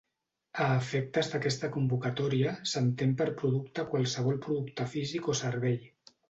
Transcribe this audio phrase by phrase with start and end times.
[0.67, 5.79] A efectes d'aquesta convocatòria, s'entén per producte qualsevol producte físic o servei.